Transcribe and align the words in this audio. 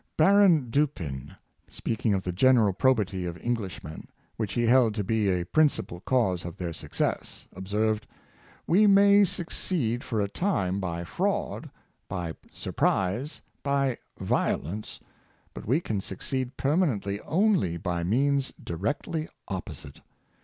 Baron 0.17 0.71
Dupin, 0.71 1.35
speaking 1.69 2.15
of 2.15 2.23
the 2.23 2.31
general 2.31 2.73
probity 2.73 3.23
of 3.27 3.37
Eng 3.37 3.57
lishmen, 3.57 4.07
which 4.35 4.53
he 4.53 4.63
held 4.65 4.95
to 4.95 5.03
be 5.03 5.29
a 5.29 5.43
principle 5.45 5.99
cause 5.99 6.43
of 6.43 6.57
their 6.57 6.73
success, 6.73 7.47
observed," 7.53 8.07
We 8.71 8.87
may 8.87 9.25
succeed 9.25 10.03
for 10.03 10.19
a 10.19 10.27
time 10.27 10.79
by 10.79 11.03
fraud, 11.03 11.69
by 12.07 12.33
surprise, 12.51 13.43
by 13.61 13.99
violence; 14.19 14.99
but 15.53 15.67
we 15.67 15.79
can 15.79 16.01
succeed 16.01 16.57
permanently 16.57 17.19
only 17.21 17.77
by 17.77 18.03
means 18.03 18.51
directly 18.63 19.29
opposite. 19.47 20.01